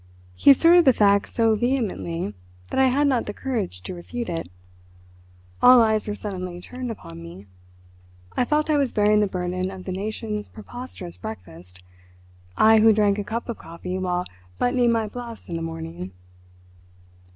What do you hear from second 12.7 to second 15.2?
who drank a cup of coffee while buttoning my